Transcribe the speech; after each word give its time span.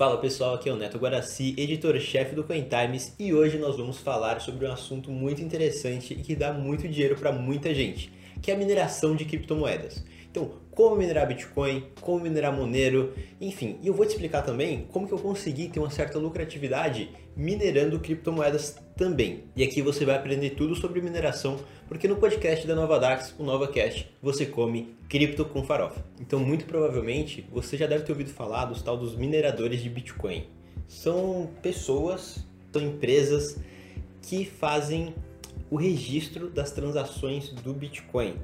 Fala 0.00 0.16
pessoal, 0.16 0.54
aqui 0.54 0.66
é 0.66 0.72
o 0.72 0.76
Neto 0.76 0.96
Guaraci, 0.96 1.54
editor-chefe 1.58 2.34
do 2.34 2.42
Coin 2.42 2.62
Times, 2.62 3.14
e 3.18 3.34
hoje 3.34 3.58
nós 3.58 3.76
vamos 3.76 3.98
falar 3.98 4.40
sobre 4.40 4.66
um 4.66 4.72
assunto 4.72 5.10
muito 5.10 5.42
interessante 5.42 6.14
e 6.14 6.22
que 6.22 6.34
dá 6.34 6.54
muito 6.54 6.88
dinheiro 6.88 7.16
para 7.16 7.30
muita 7.30 7.74
gente, 7.74 8.10
que 8.40 8.50
é 8.50 8.54
a 8.54 8.56
mineração 8.56 9.14
de 9.14 9.26
criptomoedas. 9.26 10.02
Então, 10.30 10.52
como 10.70 10.94
minerar 10.94 11.26
Bitcoin, 11.26 11.84
como 12.00 12.20
minerar 12.20 12.56
Monero, 12.56 13.12
enfim. 13.40 13.78
E 13.82 13.88
eu 13.88 13.94
vou 13.94 14.06
te 14.06 14.10
explicar 14.10 14.42
também 14.42 14.86
como 14.92 15.06
que 15.06 15.12
eu 15.12 15.18
consegui 15.18 15.68
ter 15.68 15.80
uma 15.80 15.90
certa 15.90 16.18
lucratividade 16.18 17.10
minerando 17.36 17.98
criptomoedas 17.98 18.78
também. 18.96 19.44
E 19.56 19.64
aqui 19.64 19.82
você 19.82 20.04
vai 20.04 20.14
aprender 20.14 20.50
tudo 20.50 20.74
sobre 20.76 21.00
mineração, 21.00 21.58
porque 21.88 22.06
no 22.06 22.16
podcast 22.16 22.66
da 22.66 22.76
Nova 22.76 22.98
Dax, 23.00 23.34
o 23.38 23.42
NovaCast, 23.42 24.08
você 24.22 24.46
come 24.46 24.94
cripto 25.08 25.44
com 25.44 25.64
farofa. 25.64 26.04
Então, 26.20 26.38
muito 26.38 26.64
provavelmente, 26.64 27.44
você 27.50 27.76
já 27.76 27.86
deve 27.86 28.04
ter 28.04 28.12
ouvido 28.12 28.30
falar 28.30 28.66
dos 28.66 28.82
tal 28.82 28.96
dos 28.96 29.16
mineradores 29.16 29.82
de 29.82 29.90
Bitcoin. 29.90 30.46
São 30.86 31.50
pessoas, 31.60 32.46
são 32.72 32.82
empresas 32.82 33.58
que 34.22 34.44
fazem 34.44 35.12
o 35.70 35.76
registro 35.76 36.48
das 36.48 36.70
transações 36.70 37.50
do 37.50 37.72
Bitcoin. 37.72 38.34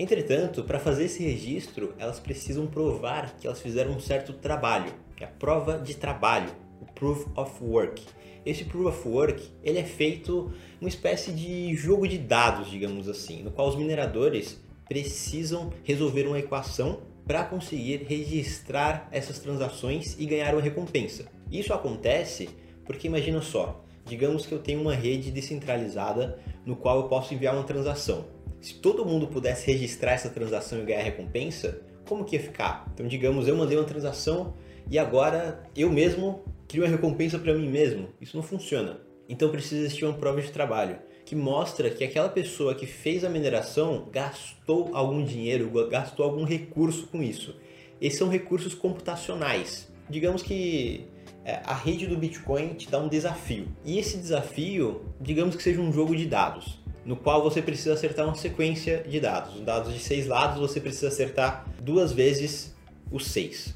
Entretanto, 0.00 0.64
para 0.64 0.78
fazer 0.80 1.04
esse 1.04 1.22
registro, 1.22 1.92
elas 1.98 2.18
precisam 2.18 2.66
provar 2.66 3.36
que 3.36 3.46
elas 3.46 3.60
fizeram 3.60 3.92
um 3.92 4.00
certo 4.00 4.32
trabalho, 4.32 4.90
é 5.20 5.24
a 5.24 5.28
prova 5.28 5.78
de 5.78 5.94
trabalho, 5.94 6.50
o 6.80 6.86
Proof 6.86 7.26
of 7.36 7.62
Work. 7.62 8.02
Esse 8.46 8.64
Proof 8.64 8.86
of 8.86 9.06
Work 9.06 9.46
ele 9.62 9.78
é 9.78 9.84
feito 9.84 10.50
uma 10.80 10.88
espécie 10.88 11.32
de 11.32 11.74
jogo 11.74 12.08
de 12.08 12.16
dados, 12.16 12.70
digamos 12.70 13.10
assim, 13.10 13.42
no 13.42 13.50
qual 13.50 13.68
os 13.68 13.76
mineradores 13.76 14.58
precisam 14.88 15.70
resolver 15.84 16.26
uma 16.26 16.38
equação 16.38 17.00
para 17.26 17.44
conseguir 17.44 18.06
registrar 18.08 19.06
essas 19.12 19.38
transações 19.38 20.16
e 20.18 20.24
ganhar 20.24 20.54
uma 20.54 20.62
recompensa. 20.62 21.26
Isso 21.52 21.74
acontece 21.74 22.48
porque 22.86 23.06
imagina 23.06 23.42
só, 23.42 23.84
digamos 24.06 24.46
que 24.46 24.52
eu 24.52 24.60
tenho 24.60 24.80
uma 24.80 24.94
rede 24.94 25.30
descentralizada 25.30 26.38
no 26.64 26.74
qual 26.74 27.00
eu 27.00 27.08
posso 27.08 27.34
enviar 27.34 27.54
uma 27.54 27.64
transação. 27.64 28.39
Se 28.60 28.74
todo 28.74 29.06
mundo 29.06 29.26
pudesse 29.26 29.66
registrar 29.70 30.12
essa 30.12 30.28
transação 30.28 30.80
e 30.80 30.84
ganhar 30.84 31.02
recompensa, 31.02 31.80
como 32.06 32.24
que 32.24 32.36
ia 32.36 32.42
ficar? 32.42 32.90
Então, 32.92 33.06
digamos, 33.06 33.48
eu 33.48 33.56
mandei 33.56 33.78
uma 33.78 33.86
transação 33.86 34.54
e 34.90 34.98
agora 34.98 35.62
eu 35.74 35.90
mesmo 35.90 36.44
crio 36.68 36.84
uma 36.84 36.90
recompensa 36.90 37.38
para 37.38 37.54
mim 37.54 37.68
mesmo. 37.68 38.08
Isso 38.20 38.36
não 38.36 38.42
funciona. 38.42 39.00
Então 39.28 39.48
precisa 39.48 39.82
existir 39.82 40.04
uma 40.04 40.14
prova 40.14 40.42
de 40.42 40.50
trabalho 40.50 40.98
que 41.24 41.36
mostra 41.36 41.88
que 41.88 42.02
aquela 42.02 42.28
pessoa 42.28 42.74
que 42.74 42.86
fez 42.86 43.24
a 43.24 43.30
mineração 43.30 44.08
gastou 44.12 44.90
algum 44.92 45.24
dinheiro, 45.24 45.70
gastou 45.88 46.24
algum 46.26 46.44
recurso 46.44 47.06
com 47.06 47.22
isso. 47.22 47.54
Esses 48.00 48.18
são 48.18 48.28
recursos 48.28 48.74
computacionais. 48.74 49.88
Digamos 50.08 50.42
que 50.42 51.06
é, 51.44 51.60
a 51.64 51.74
rede 51.74 52.08
do 52.08 52.16
Bitcoin 52.16 52.74
te 52.74 52.90
dá 52.90 52.98
um 52.98 53.08
desafio. 53.08 53.68
E 53.84 53.98
esse 53.98 54.16
desafio, 54.16 55.02
digamos 55.20 55.54
que 55.54 55.62
seja 55.62 55.80
um 55.80 55.92
jogo 55.92 56.16
de 56.16 56.26
dados 56.26 56.79
no 57.04 57.16
qual 57.16 57.42
você 57.42 57.62
precisa 57.62 57.94
acertar 57.94 58.26
uma 58.26 58.34
sequência 58.34 59.04
de 59.06 59.20
dados. 59.20 59.56
Um 59.56 59.64
dados 59.64 59.92
de 59.92 60.00
seis 60.00 60.26
lados, 60.26 60.58
você 60.58 60.80
precisa 60.80 61.08
acertar 61.08 61.66
duas 61.80 62.12
vezes 62.12 62.74
os 63.10 63.26
seis. 63.26 63.74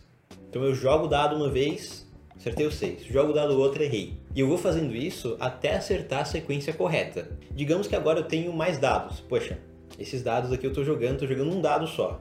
Então 0.49 0.63
eu 0.63 0.75
jogo 0.75 1.07
o 1.07 1.09
dado 1.09 1.35
uma 1.35 1.51
vez, 1.51 2.07
acertei 2.37 2.67
os 2.67 2.75
seis. 2.75 3.05
Jogo 3.05 3.31
o 3.31 3.35
dado 3.35 3.59
outra, 3.59 3.85
errei. 3.85 4.21
E 4.35 4.41
eu 4.41 4.49
vou 4.49 4.59
fazendo 4.59 4.95
isso 4.95 5.37
até 5.41 5.75
acertar 5.77 6.21
a 6.21 6.25
sequência 6.25 6.73
correta. 6.73 7.29
Digamos 7.53 7.87
que 7.87 7.97
agora 7.97 8.21
eu 8.21 8.25
tenho 8.25 8.53
mais 8.53 8.79
dados. 8.79 9.21
Poxa, 9.21 9.59
esses 9.99 10.23
dados 10.23 10.53
aqui 10.53 10.67
eu 10.67 10.71
estou 10.71 10.85
jogando, 10.85 11.15
estou 11.15 11.29
jogando 11.29 11.57
um 11.57 11.61
dado 11.61 11.87
só. 11.87 12.21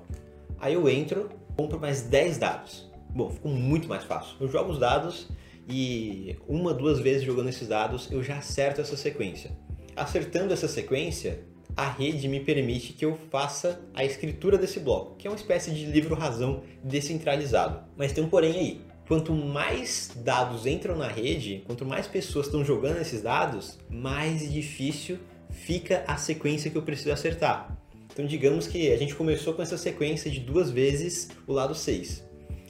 Aí 0.60 0.74
eu 0.74 0.88
entro, 0.88 1.30
compro 1.56 1.80
mais 1.80 2.02
10 2.04 2.38
dados. 2.38 2.90
Bom, 3.10 3.30
ficou 3.30 3.52
muito 3.52 3.88
mais 3.88 4.04
fácil. 4.04 4.36
Eu 4.40 4.48
jogo 4.48 4.72
os 4.72 4.80
dados 4.80 5.28
e 5.68 6.36
uma, 6.48 6.74
duas 6.74 7.00
vezes 7.00 7.24
jogando 7.24 7.50
esses 7.50 7.68
dados 7.68 8.12
eu 8.12 8.24
já 8.24 8.38
acerto 8.38 8.82
essa 8.82 8.98
sequência. 8.98 9.52
Acertando 9.96 10.54
essa 10.54 10.68
sequência, 10.68 11.44
a 11.76 11.90
rede 11.90 12.28
me 12.28 12.40
permite 12.40 12.94
que 12.94 13.06
eu 13.06 13.18
faça 13.30 13.82
a 13.94 14.04
escritura 14.04 14.58
desse 14.58 14.80
bloco, 14.80 15.16
que 15.18 15.28
é 15.28 15.30
uma 15.30 15.38
espécie 15.38 15.72
de 15.72 15.86
livro-razão 15.86 16.64
descentralizado. 16.84 17.84
Mas 17.98 18.12
tem 18.12 18.24
um 18.24 18.30
porém 18.30 18.54
aí. 18.54 18.82
Quanto 19.08 19.34
mais 19.34 20.12
dados 20.16 20.66
entram 20.66 20.96
na 20.96 21.08
rede, 21.08 21.64
quanto 21.66 21.86
mais 21.86 22.08
pessoas 22.08 22.46
estão 22.46 22.64
jogando 22.64 23.02
esses 23.02 23.22
dados, 23.22 23.78
mais 23.90 24.52
difícil 24.52 25.20
fica 25.52 26.04
a 26.08 26.18
sequência 26.18 26.72
que 26.72 26.78
eu 26.78 26.82
preciso 26.82 27.12
acertar. 27.12 27.78
Então, 28.12 28.26
digamos 28.26 28.68
que 28.68 28.92
a 28.92 28.98
gente 28.98 29.16
começou 29.16 29.54
com 29.54 29.62
essa 29.62 29.78
sequência 29.78 30.30
de 30.30 30.40
duas 30.40 30.70
vezes 30.70 31.30
o 31.48 31.54
lado 31.54 31.76
6. 31.76 32.24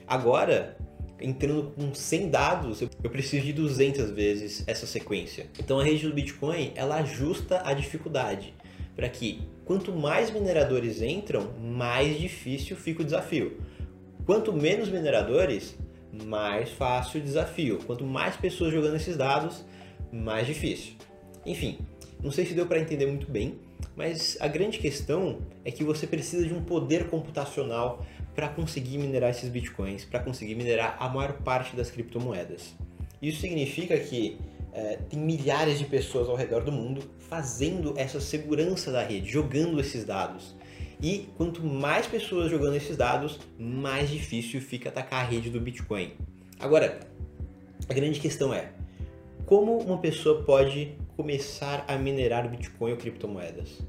Agora, 0.07 0.77
entrando 1.23 1.71
com 1.71 1.93
100 1.93 2.29
dados, 2.29 2.81
eu 2.81 3.09
preciso 3.09 3.45
de 3.45 3.53
200 3.53 4.11
vezes 4.11 4.63
essa 4.67 4.85
sequência. 4.85 5.47
Então 5.57 5.79
a 5.79 5.83
rede 5.83 6.07
do 6.07 6.13
Bitcoin, 6.13 6.73
ela 6.75 6.97
ajusta 6.97 7.61
a 7.65 7.73
dificuldade 7.73 8.53
para 8.95 9.09
que 9.09 9.41
quanto 9.65 9.91
mais 9.91 10.29
mineradores 10.29 11.01
entram, 11.01 11.53
mais 11.59 12.19
difícil 12.19 12.75
fica 12.75 13.01
o 13.01 13.05
desafio. 13.05 13.57
Quanto 14.25 14.53
menos 14.53 14.89
mineradores, 14.89 15.75
mais 16.25 16.69
fácil 16.69 17.19
o 17.19 17.23
desafio. 17.23 17.79
Quanto 17.85 18.03
mais 18.03 18.35
pessoas 18.35 18.71
jogando 18.71 18.95
esses 18.95 19.17
dados, 19.17 19.65
mais 20.11 20.45
difícil. 20.45 20.93
Enfim, 21.45 21.79
não 22.21 22.31
sei 22.31 22.45
se 22.45 22.53
deu 22.53 22.65
para 22.65 22.79
entender 22.79 23.05
muito 23.05 23.29
bem, 23.29 23.59
mas 23.95 24.37
a 24.39 24.47
grande 24.47 24.77
questão 24.77 25.39
é 25.65 25.71
que 25.71 25.83
você 25.83 26.05
precisa 26.05 26.45
de 26.45 26.53
um 26.53 26.63
poder 26.63 27.07
computacional 27.07 28.05
para 28.35 28.49
conseguir 28.49 28.97
minerar 28.97 29.29
esses 29.29 29.49
bitcoins, 29.49 30.05
para 30.05 30.19
conseguir 30.19 30.55
minerar 30.55 30.97
a 30.99 31.07
maior 31.09 31.33
parte 31.33 31.75
das 31.75 31.91
criptomoedas. 31.91 32.73
Isso 33.21 33.41
significa 33.41 33.97
que 33.97 34.37
é, 34.73 34.97
tem 35.09 35.19
milhares 35.19 35.77
de 35.77 35.85
pessoas 35.85 36.27
ao 36.27 36.35
redor 36.35 36.63
do 36.63 36.71
mundo 36.71 37.01
fazendo 37.29 37.93
essa 37.95 38.19
segurança 38.19 38.91
da 38.91 39.03
rede, 39.03 39.29
jogando 39.29 39.79
esses 39.79 40.03
dados. 40.03 40.55
E 41.01 41.29
quanto 41.37 41.63
mais 41.63 42.07
pessoas 42.07 42.49
jogando 42.49 42.75
esses 42.75 42.97
dados, 42.97 43.39
mais 43.59 44.09
difícil 44.09 44.61
fica 44.61 44.89
atacar 44.89 45.25
a 45.25 45.27
rede 45.27 45.49
do 45.49 45.59
Bitcoin. 45.59 46.13
Agora, 46.59 47.01
a 47.89 47.93
grande 47.93 48.19
questão 48.19 48.53
é: 48.53 48.71
como 49.45 49.77
uma 49.79 49.97
pessoa 49.97 50.43
pode 50.43 50.95
começar 51.15 51.83
a 51.87 51.97
minerar 51.97 52.49
Bitcoin 52.49 52.91
ou 52.91 52.97
criptomoedas? 52.97 53.79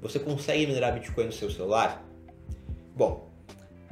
Você 0.00 0.18
consegue 0.18 0.66
minerar 0.66 0.94
Bitcoin 0.94 1.26
no 1.26 1.32
seu 1.32 1.50
celular? 1.50 2.04
Bom, 2.96 3.31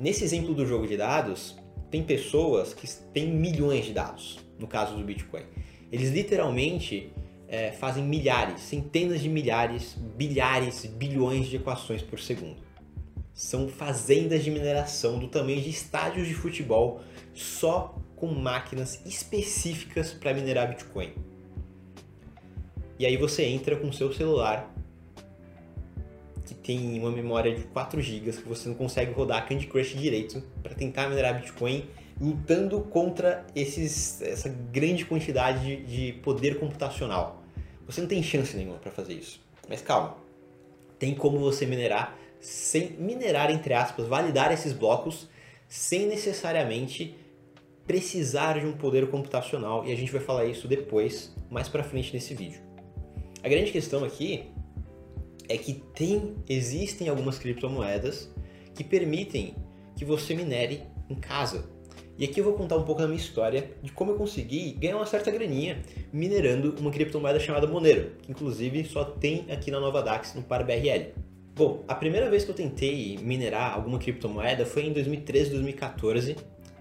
nesse 0.00 0.24
exemplo 0.24 0.54
do 0.54 0.66
jogo 0.66 0.86
de 0.86 0.96
dados, 0.96 1.56
tem 1.90 2.02
pessoas 2.02 2.72
que 2.72 2.88
têm 3.12 3.30
milhões 3.30 3.84
de 3.84 3.92
dados, 3.92 4.38
no 4.58 4.66
caso 4.66 4.96
do 4.96 5.04
Bitcoin. 5.04 5.42
Eles 5.92 6.10
literalmente 6.10 7.12
é, 7.48 7.72
fazem 7.72 8.04
milhares, 8.04 8.60
centenas 8.60 9.20
de 9.20 9.28
milhares, 9.28 9.96
bilhares, 10.16 10.86
bilhões 10.86 11.48
de 11.48 11.56
equações 11.56 12.00
por 12.00 12.20
segundo. 12.20 12.62
São 13.34 13.68
fazendas 13.68 14.44
de 14.44 14.50
mineração 14.50 15.18
do 15.18 15.28
tamanho 15.28 15.60
de 15.60 15.70
estádios 15.70 16.28
de 16.28 16.34
futebol 16.34 17.00
só 17.34 17.96
com 18.16 18.26
máquinas 18.28 19.04
específicas 19.04 20.12
para 20.12 20.32
minerar 20.32 20.68
Bitcoin. 20.68 21.12
E 22.98 23.06
aí 23.06 23.16
você 23.16 23.44
entra 23.44 23.76
com 23.76 23.90
seu 23.90 24.12
celular 24.12 24.72
que 26.44 26.54
tem 26.54 26.98
uma 26.98 27.10
memória 27.10 27.54
de 27.54 27.64
4 27.64 28.00
GB 28.00 28.32
que 28.32 28.48
você 28.48 28.68
não 28.68 28.76
consegue 28.76 29.12
rodar 29.12 29.48
Candy 29.48 29.66
Crush 29.66 29.96
direito 29.96 30.42
para 30.62 30.74
tentar 30.74 31.08
minerar 31.08 31.40
Bitcoin, 31.40 31.88
lutando 32.20 32.80
contra 32.82 33.46
esses, 33.54 34.20
essa 34.22 34.48
grande 34.48 35.04
quantidade 35.04 35.64
de, 35.64 35.84
de 35.84 36.12
poder 36.20 36.58
computacional. 36.58 37.42
Você 37.86 38.00
não 38.00 38.08
tem 38.08 38.22
chance 38.22 38.56
nenhuma 38.56 38.78
para 38.78 38.90
fazer 38.90 39.14
isso. 39.14 39.40
Mas 39.68 39.82
calma, 39.82 40.16
tem 40.98 41.14
como 41.14 41.38
você 41.38 41.66
minerar 41.66 42.16
sem 42.40 42.92
minerar 42.92 43.50
entre 43.50 43.74
aspas, 43.74 44.06
validar 44.06 44.50
esses 44.50 44.72
blocos 44.72 45.28
sem 45.68 46.06
necessariamente 46.06 47.14
precisar 47.86 48.58
de 48.58 48.66
um 48.66 48.72
poder 48.72 49.08
computacional 49.10 49.86
e 49.86 49.92
a 49.92 49.96
gente 49.96 50.10
vai 50.10 50.20
falar 50.20 50.44
isso 50.46 50.66
depois, 50.66 51.34
mais 51.50 51.68
para 51.68 51.82
frente 51.82 52.12
nesse 52.14 52.34
vídeo. 52.34 52.60
A 53.42 53.48
grande 53.48 53.70
questão 53.70 54.04
aqui 54.04 54.50
é 55.50 55.58
que 55.58 55.74
tem, 55.94 56.36
existem 56.48 57.08
algumas 57.08 57.36
criptomoedas 57.36 58.30
que 58.72 58.84
permitem 58.84 59.56
que 59.96 60.04
você 60.04 60.32
minere 60.32 60.82
em 61.08 61.16
casa. 61.16 61.68
E 62.16 62.24
aqui 62.24 62.38
eu 62.38 62.44
vou 62.44 62.52
contar 62.52 62.76
um 62.76 62.84
pouco 62.84 63.00
da 63.00 63.08
minha 63.08 63.18
história 63.18 63.72
de 63.82 63.90
como 63.90 64.12
eu 64.12 64.16
consegui 64.16 64.72
ganhar 64.72 64.96
uma 64.96 65.06
certa 65.06 65.28
graninha 65.30 65.82
minerando 66.12 66.76
uma 66.78 66.92
criptomoeda 66.92 67.40
chamada 67.40 67.66
Monero, 67.66 68.12
que 68.22 68.30
inclusive 68.30 68.84
só 68.84 69.02
tem 69.04 69.44
aqui 69.50 69.72
na 69.72 69.80
Nova 69.80 70.00
Dax 70.02 70.34
no 70.34 70.42
ParBRL. 70.42 71.14
Bom, 71.56 71.82
a 71.88 71.96
primeira 71.96 72.30
vez 72.30 72.44
que 72.44 72.50
eu 72.52 72.54
tentei 72.54 73.18
minerar 73.20 73.74
alguma 73.74 73.98
criptomoeda 73.98 74.64
foi 74.64 74.84
em 74.84 74.92
2013, 74.92 75.50
2014, 75.50 76.36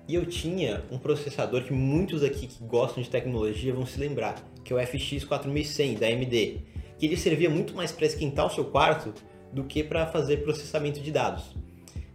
e 0.07 0.15
eu 0.15 0.25
tinha 0.25 0.83
um 0.91 0.99
processador 0.99 1.63
que 1.63 1.73
muitos 1.73 2.23
aqui 2.23 2.45
que 2.45 2.63
gostam 2.63 3.01
de 3.01 3.09
tecnologia 3.09 3.73
vão 3.73 3.85
se 3.85 3.99
lembrar, 3.99 4.35
que 4.63 4.71
é 4.71 4.75
o 4.75 4.85
FX 4.85 5.23
4100 5.23 5.95
da 5.95 6.07
AMD, 6.07 6.61
que 6.99 7.07
ele 7.07 7.17
servia 7.17 7.49
muito 7.49 7.73
mais 7.73 7.91
para 7.91 8.05
esquentar 8.05 8.45
o 8.45 8.51
seu 8.51 8.65
quarto 8.65 9.11
do 9.51 9.63
que 9.63 9.83
para 9.83 10.05
fazer 10.05 10.43
processamento 10.43 10.99
de 10.99 11.11
dados. 11.11 11.55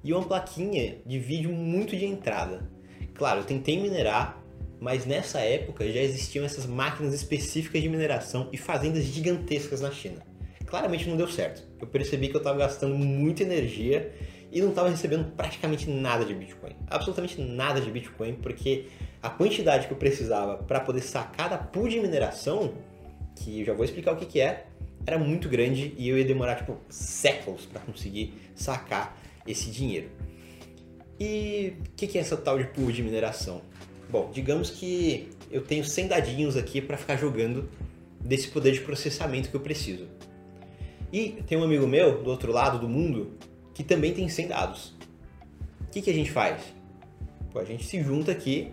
E 0.04 0.12
uma 0.12 0.22
plaquinha 0.22 0.98
de 1.04 1.18
vídeo 1.18 1.50
muito 1.50 1.96
de 1.96 2.04
entrada. 2.04 2.70
Claro, 3.14 3.40
eu 3.40 3.44
tentei 3.44 3.80
minerar 3.80 4.44
mas 4.84 5.06
nessa 5.06 5.40
época 5.40 5.90
já 5.90 6.00
existiam 6.00 6.44
essas 6.44 6.66
máquinas 6.66 7.14
específicas 7.14 7.80
de 7.80 7.88
mineração 7.88 8.50
e 8.52 8.58
fazendas 8.58 9.04
gigantescas 9.04 9.80
na 9.80 9.90
China. 9.90 10.20
Claramente 10.66 11.08
não 11.08 11.16
deu 11.16 11.26
certo. 11.26 11.66
Eu 11.80 11.86
percebi 11.86 12.28
que 12.28 12.36
eu 12.36 12.38
estava 12.38 12.58
gastando 12.58 12.94
muita 12.94 13.42
energia 13.42 14.12
e 14.52 14.60
não 14.60 14.68
estava 14.68 14.90
recebendo 14.90 15.32
praticamente 15.32 15.88
nada 15.88 16.22
de 16.26 16.34
Bitcoin. 16.34 16.76
Absolutamente 16.86 17.40
nada 17.40 17.80
de 17.80 17.90
Bitcoin, 17.90 18.34
porque 18.34 18.88
a 19.22 19.30
quantidade 19.30 19.86
que 19.86 19.92
eu 19.94 19.96
precisava 19.96 20.58
para 20.58 20.80
poder 20.80 21.00
sacar 21.00 21.48
da 21.48 21.56
pool 21.56 21.88
de 21.88 21.98
mineração, 21.98 22.74
que 23.36 23.60
eu 23.60 23.64
já 23.64 23.72
vou 23.72 23.86
explicar 23.86 24.12
o 24.12 24.16
que, 24.16 24.26
que 24.26 24.40
é, 24.40 24.66
era 25.06 25.18
muito 25.18 25.48
grande 25.48 25.94
e 25.96 26.08
eu 26.08 26.18
ia 26.18 26.24
demorar 26.24 26.56
tipo 26.56 26.78
séculos 26.88 27.66
para 27.66 27.80
conseguir 27.80 28.34
sacar 28.54 29.18
esse 29.46 29.70
dinheiro. 29.70 30.08
E 31.18 31.74
o 31.78 31.90
que, 31.96 32.06
que 32.06 32.18
é 32.18 32.20
essa 32.20 32.36
tal 32.36 32.58
de 32.58 32.64
pool 32.64 32.90
de 32.90 33.02
mineração? 33.02 33.62
Bom, 34.10 34.30
digamos 34.32 34.70
que 34.70 35.28
eu 35.50 35.62
tenho 35.62 35.84
100 35.84 36.08
dadinhos 36.08 36.56
aqui 36.56 36.80
para 36.80 36.96
ficar 36.96 37.16
jogando 37.16 37.68
desse 38.20 38.48
poder 38.48 38.72
de 38.72 38.80
processamento 38.80 39.50
que 39.50 39.56
eu 39.56 39.60
preciso. 39.60 40.08
E 41.12 41.42
tem 41.46 41.56
um 41.56 41.62
amigo 41.62 41.86
meu 41.86 42.22
do 42.22 42.30
outro 42.30 42.50
lado 42.50 42.78
do 42.78 42.88
mundo 42.88 43.32
que 43.72 43.84
também 43.84 44.12
tem 44.12 44.28
100 44.28 44.48
dados. 44.48 44.94
O 45.82 45.90
que, 45.92 46.02
que 46.02 46.10
a 46.10 46.14
gente 46.14 46.30
faz? 46.30 46.62
Pô, 47.52 47.60
a 47.60 47.64
gente 47.64 47.84
se 47.84 48.02
junta 48.02 48.32
aqui 48.32 48.72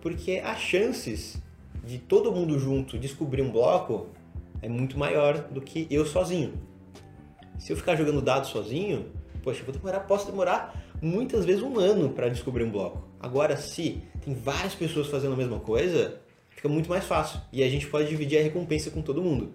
porque 0.00 0.42
as 0.44 0.60
chances 0.60 1.40
de 1.84 1.98
todo 1.98 2.30
mundo 2.30 2.58
junto 2.58 2.98
descobrir 2.98 3.40
um 3.40 3.50
bloco 3.50 4.08
é 4.62 4.68
muito 4.68 4.98
maior 4.98 5.38
do 5.48 5.60
que 5.60 5.86
eu 5.90 6.04
sozinho. 6.06 6.54
Se 7.58 7.72
eu 7.72 7.76
ficar 7.76 7.96
jogando 7.96 8.22
dados 8.22 8.50
sozinho, 8.50 9.06
poxa, 9.42 9.64
vou 9.64 9.72
demorar, 9.72 10.00
posso 10.00 10.26
demorar 10.26 10.74
muitas 11.00 11.44
vezes 11.44 11.62
um 11.62 11.78
ano 11.78 12.10
para 12.10 12.28
descobrir 12.28 12.64
um 12.64 12.70
bloco. 12.70 13.08
Agora, 13.20 13.56
se 13.56 14.02
tem 14.24 14.34
várias 14.34 14.74
pessoas 14.74 15.08
fazendo 15.08 15.34
a 15.34 15.36
mesma 15.36 15.58
coisa, 15.58 16.20
fica 16.50 16.68
muito 16.68 16.88
mais 16.88 17.04
fácil 17.04 17.40
e 17.52 17.62
a 17.62 17.68
gente 17.68 17.86
pode 17.86 18.08
dividir 18.08 18.38
a 18.38 18.42
recompensa 18.42 18.90
com 18.90 19.02
todo 19.02 19.22
mundo. 19.22 19.50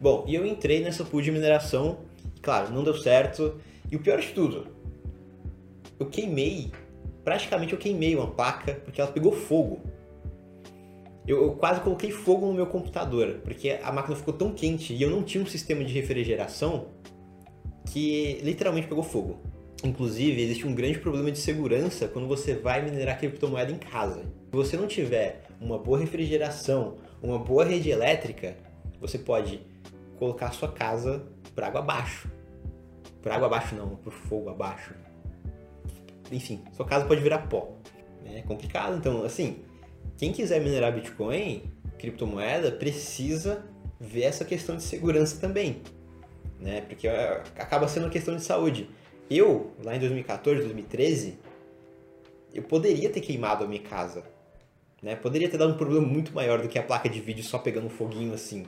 Bom, 0.00 0.24
e 0.28 0.34
eu 0.34 0.46
entrei 0.46 0.80
nessa 0.80 1.04
pool 1.04 1.20
de 1.20 1.30
mineração, 1.30 1.98
claro, 2.40 2.72
não 2.72 2.84
deu 2.84 2.94
certo, 2.94 3.60
e 3.90 3.96
o 3.96 4.00
pior 4.00 4.20
de 4.20 4.28
tudo, 4.28 4.66
eu 5.98 6.06
queimei, 6.06 6.70
praticamente 7.24 7.72
eu 7.72 7.78
queimei 7.78 8.14
uma 8.14 8.28
placa 8.28 8.74
porque 8.84 9.00
ela 9.00 9.10
pegou 9.10 9.32
fogo. 9.32 9.80
Eu, 11.28 11.42
eu, 11.42 11.52
quase 11.52 11.82
coloquei 11.82 12.10
fogo 12.10 12.46
no 12.46 12.54
meu 12.54 12.66
computador, 12.66 13.40
porque 13.44 13.78
a 13.82 13.92
máquina 13.92 14.16
ficou 14.16 14.32
tão 14.32 14.50
quente 14.50 14.94
e 14.94 15.02
eu 15.02 15.10
não 15.10 15.22
tinha 15.22 15.44
um 15.44 15.46
sistema 15.46 15.84
de 15.84 15.92
refrigeração 15.92 16.86
que 17.84 18.40
literalmente 18.42 18.88
pegou 18.88 19.04
fogo. 19.04 19.38
Inclusive, 19.84 20.40
existe 20.40 20.66
um 20.66 20.74
grande 20.74 20.98
problema 20.98 21.30
de 21.30 21.38
segurança 21.38 22.08
quando 22.08 22.26
você 22.26 22.54
vai 22.54 22.80
minerar 22.80 23.18
criptomoeda 23.18 23.70
em 23.70 23.76
casa. 23.76 24.22
Se 24.22 24.56
você 24.56 24.76
não 24.78 24.86
tiver 24.86 25.42
uma 25.60 25.78
boa 25.78 25.98
refrigeração, 25.98 26.96
uma 27.22 27.38
boa 27.38 27.62
rede 27.62 27.90
elétrica, 27.90 28.56
você 28.98 29.18
pode 29.18 29.60
colocar 30.18 30.46
a 30.46 30.52
sua 30.52 30.72
casa 30.72 31.26
por 31.54 31.62
água 31.62 31.80
abaixo. 31.80 32.32
Por 33.20 33.30
água 33.30 33.48
abaixo 33.48 33.74
não, 33.74 33.96
por 33.96 34.14
fogo 34.14 34.48
abaixo. 34.48 34.94
Enfim, 36.32 36.64
sua 36.72 36.86
casa 36.86 37.04
pode 37.04 37.20
virar 37.20 37.48
pó. 37.48 37.76
É 38.24 38.40
complicado, 38.40 38.96
então, 38.96 39.24
assim, 39.24 39.67
quem 40.18 40.32
quiser 40.32 40.60
minerar 40.60 40.92
Bitcoin, 40.92 41.62
criptomoeda, 41.96 42.72
precisa 42.72 43.64
ver 44.00 44.22
essa 44.22 44.44
questão 44.44 44.76
de 44.76 44.82
segurança 44.82 45.40
também, 45.40 45.80
né? 46.60 46.80
Porque 46.82 47.06
é, 47.06 47.42
acaba 47.56 47.86
sendo 47.86 48.04
uma 48.04 48.10
questão 48.10 48.34
de 48.34 48.42
saúde. 48.42 48.90
Eu, 49.30 49.72
lá 49.82 49.94
em 49.94 50.00
2014, 50.00 50.60
2013, 50.60 51.38
eu 52.52 52.64
poderia 52.64 53.08
ter 53.10 53.20
queimado 53.20 53.64
a 53.64 53.68
minha 53.68 53.80
casa. 53.80 54.24
Né? 55.00 55.14
Poderia 55.14 55.48
ter 55.48 55.56
dado 55.56 55.74
um 55.74 55.76
problema 55.76 56.04
muito 56.04 56.34
maior 56.34 56.60
do 56.60 56.68
que 56.68 56.78
a 56.78 56.82
placa 56.82 57.08
de 57.08 57.20
vídeo 57.20 57.44
só 57.44 57.58
pegando 57.58 57.86
um 57.86 57.90
foguinho 57.90 58.34
assim 58.34 58.66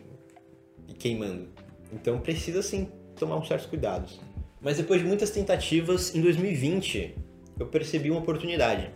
e 0.87 0.93
queimando. 0.93 1.49
Então 1.93 2.21
precisa 2.21 2.63
sim 2.63 2.89
tomar 3.17 3.37
uns 3.37 3.49
certos 3.49 3.67
cuidados. 3.67 4.21
Mas 4.61 4.77
depois 4.77 5.01
de 5.01 5.07
muitas 5.07 5.31
tentativas, 5.31 6.15
em 6.15 6.21
2020 6.21 7.17
eu 7.59 7.67
percebi 7.67 8.11
uma 8.11 8.21
oportunidade. 8.21 8.93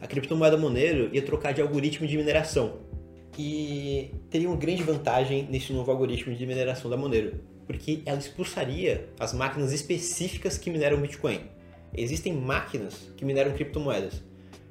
A 0.00 0.06
criptomoeda 0.06 0.56
Monero 0.56 1.10
ia 1.12 1.22
trocar 1.22 1.52
de 1.52 1.60
algoritmo 1.60 2.06
de 2.06 2.16
mineração. 2.16 2.80
E 3.38 4.10
teria 4.30 4.48
uma 4.48 4.56
grande 4.56 4.82
vantagem 4.82 5.46
nesse 5.50 5.72
novo 5.72 5.90
algoritmo 5.90 6.34
de 6.34 6.46
mineração 6.46 6.90
da 6.90 6.96
Monero 6.96 7.38
porque 7.66 8.02
ela 8.06 8.18
expulsaria 8.18 9.08
as 9.18 9.34
máquinas 9.34 9.72
específicas 9.72 10.56
que 10.56 10.70
mineram 10.70 11.00
Bitcoin. 11.00 11.40
Existem 11.92 12.32
máquinas 12.32 13.12
que 13.16 13.24
mineram 13.24 13.52
criptomoedas, 13.52 14.22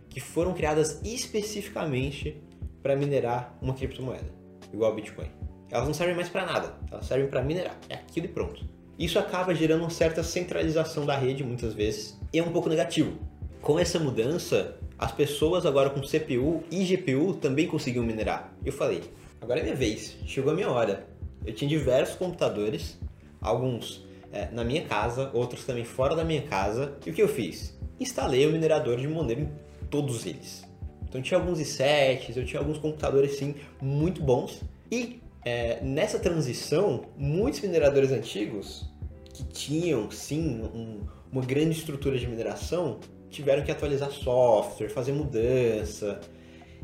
que 0.09 0.19
foram 0.19 0.53
criadas 0.53 1.01
especificamente 1.03 2.41
para 2.81 2.95
minerar 2.95 3.57
uma 3.61 3.73
criptomoeda, 3.73 4.31
igual 4.71 4.91
a 4.91 4.95
Bitcoin. 4.95 5.27
Elas 5.69 5.87
não 5.87 5.93
servem 5.93 6.15
mais 6.15 6.29
para 6.29 6.45
nada, 6.45 6.75
elas 6.89 7.05
servem 7.05 7.27
para 7.27 7.41
minerar, 7.41 7.77
é 7.89 7.95
aquilo 7.95 8.27
e 8.27 8.29
pronto. 8.29 8.63
Isso 8.97 9.19
acaba 9.19 9.53
gerando 9.53 9.81
uma 9.81 9.89
certa 9.89 10.23
centralização 10.23 11.05
da 11.05 11.17
rede 11.17 11.43
muitas 11.43 11.73
vezes 11.73 12.17
e 12.31 12.39
é 12.39 12.43
um 12.43 12.51
pouco 12.51 12.69
negativo. 12.69 13.17
Com 13.61 13.77
essa 13.77 13.99
mudança, 13.99 14.77
as 14.97 15.11
pessoas 15.11 15.65
agora 15.65 15.89
com 15.89 16.01
CPU 16.01 16.63
e 16.71 16.83
GPU 16.83 17.33
também 17.33 17.67
conseguiam 17.67 18.05
minerar. 18.05 18.53
Eu 18.63 18.71
falei, 18.71 19.03
agora 19.41 19.59
é 19.59 19.63
minha 19.63 19.75
vez, 19.75 20.17
chegou 20.25 20.51
a 20.51 20.55
minha 20.55 20.69
hora 20.69 21.15
eu 21.45 21.53
tinha 21.53 21.69
diversos 21.69 22.15
computadores, 22.15 22.97
alguns 23.39 24.03
é, 24.31 24.49
na 24.51 24.63
minha 24.63 24.83
casa, 24.83 25.29
outros 25.33 25.63
também 25.63 25.85
fora 25.85 26.15
da 26.15 26.23
minha 26.23 26.41
casa. 26.41 26.97
E 27.05 27.11
o 27.11 27.13
que 27.13 27.21
eu 27.21 27.27
fiz? 27.27 27.77
Instalei 27.99 28.45
o 28.47 28.51
minerador 28.51 28.97
de 28.97 29.07
Monero 29.07 29.41
em 29.41 29.49
todos 29.89 30.25
eles. 30.25 30.65
Então 31.07 31.21
tinha 31.21 31.39
alguns 31.39 31.59
i7s, 31.59 32.35
eu 32.35 32.45
tinha 32.45 32.59
alguns 32.59 32.79
computadores 32.79 33.37
sim 33.37 33.55
muito 33.79 34.21
bons. 34.21 34.61
E 34.91 35.21
é, 35.45 35.79
nessa 35.81 36.17
transição, 36.17 37.05
muitos 37.15 37.61
mineradores 37.61 38.11
antigos 38.11 38.89
que 39.31 39.43
tinham 39.43 40.09
sim 40.09 40.63
um, 40.73 41.01
uma 41.31 41.45
grande 41.45 41.77
estrutura 41.77 42.17
de 42.17 42.27
mineração 42.27 42.99
tiveram 43.35 43.63
que 43.63 43.71
atualizar 43.71 44.11
software, 44.11 44.89
fazer 44.89 45.11
mudança. 45.11 46.21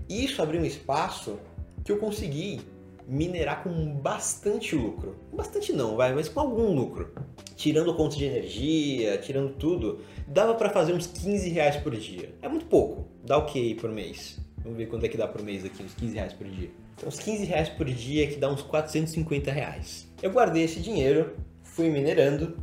Isso 0.09 0.41
abriu 0.41 0.61
um 0.61 0.65
espaço 0.65 1.39
que 1.83 1.91
eu 1.91 1.97
consegui 1.97 2.61
minerar 3.07 3.63
com 3.63 3.93
bastante 3.93 4.75
lucro. 4.75 5.15
Bastante 5.33 5.73
não, 5.73 5.95
vai, 5.95 6.13
mas 6.13 6.27
com 6.29 6.39
algum 6.39 6.73
lucro. 6.73 7.13
Tirando 7.55 7.93
conta 7.95 8.15
de 8.15 8.25
energia, 8.25 9.17
tirando 9.17 9.53
tudo, 9.53 10.01
dava 10.27 10.53
para 10.55 10.69
fazer 10.69 10.93
uns 10.93 11.07
15 11.07 11.49
reais 11.49 11.77
por 11.77 11.95
dia. 11.95 12.33
É 12.41 12.47
muito 12.47 12.65
pouco. 12.65 13.07
Dá 13.25 13.37
o 13.37 13.45
que 13.45 13.75
por 13.75 13.89
mês? 13.89 14.39
Vamos 14.63 14.77
ver 14.77 14.87
quanto 14.87 15.05
é 15.05 15.09
que 15.09 15.17
dá 15.17 15.27
por 15.27 15.41
mês 15.41 15.65
aqui, 15.65 15.83
uns 15.83 15.93
15 15.95 16.15
reais 16.15 16.33
por 16.33 16.47
dia. 16.47 16.69
Então, 16.95 17.09
uns 17.09 17.19
15 17.19 17.45
reais 17.45 17.69
por 17.69 17.85
dia 17.85 18.27
que 18.27 18.35
dá 18.35 18.51
uns 18.51 18.61
450 18.61 19.51
reais. 19.51 20.07
Eu 20.21 20.31
guardei 20.31 20.63
esse 20.63 20.79
dinheiro, 20.79 21.35
fui 21.63 21.89
minerando, 21.89 22.57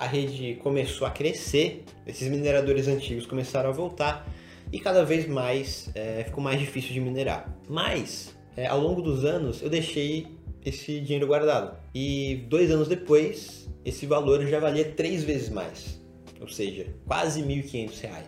a 0.00 0.06
rede 0.06 0.54
começou 0.62 1.06
a 1.06 1.10
crescer, 1.10 1.84
esses 2.06 2.26
mineradores 2.26 2.88
antigos 2.88 3.26
começaram 3.26 3.68
a 3.68 3.72
voltar 3.72 4.26
e 4.72 4.80
cada 4.80 5.04
vez 5.04 5.28
mais 5.28 5.90
é, 5.94 6.24
ficou 6.24 6.42
mais 6.42 6.58
difícil 6.58 6.94
de 6.94 7.00
minerar. 7.00 7.54
Mas 7.68 8.34
é, 8.56 8.66
ao 8.66 8.80
longo 8.80 9.02
dos 9.02 9.26
anos 9.26 9.60
eu 9.60 9.68
deixei 9.68 10.26
esse 10.64 11.00
dinheiro 11.00 11.26
guardado. 11.26 11.76
E 11.94 12.46
dois 12.48 12.70
anos 12.70 12.88
depois, 12.88 13.68
esse 13.84 14.06
valor 14.06 14.42
já 14.46 14.58
valia 14.58 14.86
três 14.86 15.22
vezes 15.22 15.50
mais. 15.50 16.00
Ou 16.40 16.48
seja, 16.48 16.86
quase 17.06 17.42
R$ 17.42 17.62
1.500. 17.62 18.22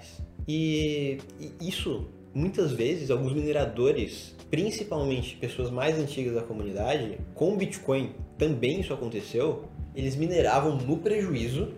E, 0.46 1.18
e 1.40 1.68
isso, 1.68 2.06
muitas 2.34 2.72
vezes, 2.72 3.10
alguns 3.10 3.32
mineradores, 3.32 4.36
principalmente 4.50 5.36
pessoas 5.36 5.70
mais 5.70 5.98
antigas 5.98 6.34
da 6.34 6.42
comunidade, 6.42 7.18
com 7.34 7.56
Bitcoin 7.56 8.14
também 8.36 8.80
isso 8.80 8.92
aconteceu, 8.92 9.64
eles 9.94 10.16
mineravam 10.16 10.76
no 10.76 10.98
prejuízo 10.98 11.72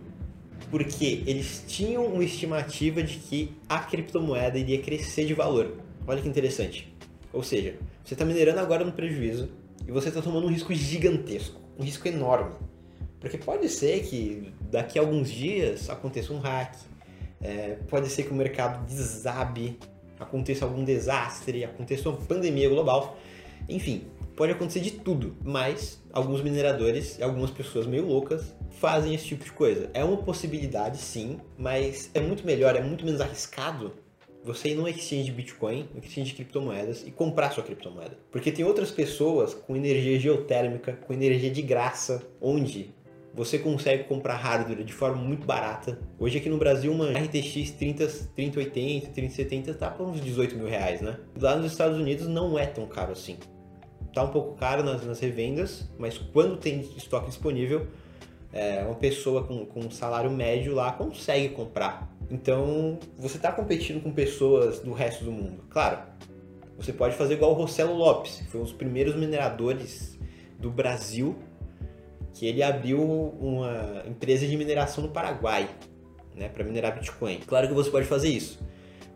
porque 0.71 1.23
eles 1.27 1.65
tinham 1.67 2.07
uma 2.07 2.25
estimativa 2.25 3.03
de 3.03 3.19
que 3.19 3.53
a 3.69 3.79
criptomoeda 3.79 4.59
iria 4.59 4.81
crescer 4.81 5.27
de 5.27 5.35
valor. 5.35 5.77
Olha 6.07 6.21
que 6.21 6.29
interessante. 6.29 6.93
Ou 7.33 7.43
seja, 7.43 7.77
você 8.05 8.15
está 8.15 8.25
minerando 8.25 8.61
agora 8.61 8.85
no 8.85 8.93
prejuízo 8.93 9.51
e 9.87 9.91
você 9.91 10.09
está 10.09 10.21
tomando 10.21 10.47
um 10.47 10.51
risco 10.51 10.73
gigantesco, 10.73 11.61
um 11.79 11.85
risco 11.85 12.07
enorme. 12.09 12.55
Porque 13.21 13.39
pode 13.39 13.69
ser 13.69 14.03
que 14.05 14.53
daqui 14.71 14.99
a 14.99 15.03
alguns 15.03 15.31
dias 15.31 15.89
aconteça 15.89 16.33
um 16.33 16.39
hack, 16.39 16.77
é, 17.41 17.77
pode 17.89 18.09
ser 18.09 18.25
que 18.25 18.31
o 18.31 18.35
mercado 18.35 18.87
desabe, 18.87 19.79
aconteça 20.19 20.65
algum 20.65 20.85
desastre, 20.85 21.65
aconteça 21.65 22.09
uma 22.09 22.19
pandemia 22.19 22.69
global. 22.69 23.19
Enfim, 23.69 24.05
pode 24.37 24.53
acontecer 24.53 24.81
de 24.81 24.93
tudo, 24.93 25.37
mas 25.43 26.03
alguns 26.13 26.43
mineradores 26.43 27.19
e 27.19 27.23
algumas 27.23 27.51
pessoas 27.51 27.87
meio 27.87 28.07
loucas 28.07 28.55
fazem 28.71 29.15
esse 29.15 29.27
tipo 29.27 29.45
de 29.45 29.53
coisa. 29.53 29.91
É 29.95 30.05
uma 30.05 30.19
possibilidade, 30.19 30.99
sim, 30.99 31.39
mas 31.57 32.11
é 32.15 32.21
muito 32.21 32.45
melhor, 32.45 32.77
é 32.77 32.83
muito 32.83 33.05
menos 33.05 33.21
arriscado 33.21 33.93
você 34.45 34.71
ir 34.71 34.75
num 34.75 34.87
exchange 34.87 35.25
de 35.25 35.33
Bitcoin, 35.33 35.89
um 35.95 35.99
exchange 35.99 36.31
de 36.31 36.35
criptomoedas 36.35 37.03
e 37.07 37.11
comprar 37.11 37.51
sua 37.51 37.65
criptomoeda. 37.65 38.19
Porque 38.31 38.53
tem 38.53 38.65
outras 38.65 38.91
pessoas 38.91 39.55
com 39.55 39.75
energia 39.75 40.21
geotérmica, 40.21 40.93
com 40.93 41.15
energia 41.15 41.51
de 41.51 41.63
graça, 41.63 42.23
onde 42.43 42.93
você 43.33 43.59
consegue 43.59 44.05
comprar 44.05 44.37
hardware 44.37 44.85
de 44.85 44.93
forma 44.93 45.17
muito 45.17 45.47
barata. 45.47 45.99
Hoje 46.19 46.39
aqui 46.39 46.49
no 46.49 46.59
Brasil 46.59 46.93
uma 46.93 47.11
RTX 47.11 47.73
30, 47.73 48.07
3080, 48.35 49.11
3070 49.11 49.75
tá 49.75 49.91
por 49.91 50.07
uns 50.07 50.21
18 50.21 50.55
mil 50.57 50.69
reais, 50.69 51.01
né? 51.01 51.19
Lá 51.41 51.57
nos 51.57 51.73
Estados 51.73 51.99
Unidos 51.99 52.29
não 52.29 52.59
é 52.59 52.67
tão 52.67 52.87
caro 52.87 53.13
assim. 53.13 53.37
Tá 54.15 54.23
um 54.23 54.29
pouco 54.29 54.55
caro 54.57 54.83
nas, 54.85 55.05
nas 55.05 55.19
revendas, 55.19 55.89
mas 55.99 56.17
quando 56.17 56.57
tem 56.57 56.81
estoque 56.97 57.27
disponível, 57.27 57.89
é, 58.53 58.85
uma 58.85 58.95
pessoa 58.95 59.43
com, 59.43 59.67
com 59.67 59.81
um 59.81 59.91
salário 59.91 60.31
médio 60.31 60.73
lá 60.75 60.93
consegue 60.93 61.49
comprar. 61.49 62.15
Então 62.31 62.99
você 63.19 63.37
está 63.37 63.51
competindo 63.51 64.01
com 64.03 64.13
pessoas 64.13 64.79
do 64.79 64.93
resto 64.93 65.25
do 65.25 65.33
mundo. 65.33 65.65
Claro, 65.69 65.99
você 66.77 66.93
pode 66.93 67.17
fazer 67.17 67.35
igual 67.35 67.51
o 67.51 67.55
Rossello 67.55 67.95
Lopes, 67.95 68.37
que 68.37 68.45
foi 68.45 68.61
um 68.61 68.65
dos 68.65 68.73
primeiros 68.73 69.17
mineradores 69.17 70.19
do 70.59 70.71
Brasil 70.71 71.37
que 72.33 72.47
ele 72.47 72.63
abriu 72.63 73.01
uma 73.41 74.03
empresa 74.07 74.47
de 74.47 74.57
mineração 74.57 75.05
no 75.05 75.11
Paraguai, 75.11 75.69
né, 76.35 76.49
para 76.49 76.65
minerar 76.65 76.95
Bitcoin. 76.95 77.39
Claro 77.47 77.69
que 77.69 77.75
você 77.75 77.91
pode 77.91 78.07
fazer 78.07 78.29
isso, 78.29 78.59